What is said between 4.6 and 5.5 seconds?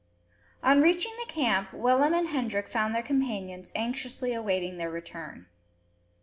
their return.